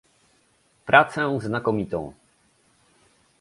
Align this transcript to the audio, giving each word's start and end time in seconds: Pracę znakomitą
Pracę 0.85 1.39
znakomitą 1.41 2.13